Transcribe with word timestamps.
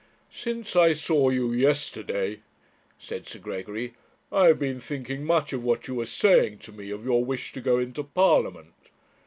'Since 0.31 0.75
I 0.75 0.93
saw 0.93 1.29
you 1.29 1.53
yesterday,' 1.53 2.39
said 2.97 3.27
Sir 3.27 3.37
Gregory, 3.37 3.93
'I 4.31 4.47
have 4.47 4.57
been 4.57 4.79
thinking 4.79 5.23
much 5.23 5.53
of 5.53 5.63
what 5.63 5.87
you 5.87 5.93
were 5.93 6.07
saying 6.07 6.57
to 6.57 6.71
me 6.71 6.89
of 6.89 7.05
your 7.05 7.23
wish 7.23 7.53
to 7.53 7.61
go 7.61 7.77
into 7.77 8.01
Parliament.' 8.03 8.73